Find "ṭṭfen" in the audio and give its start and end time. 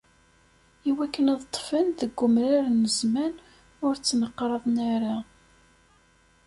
1.47-1.87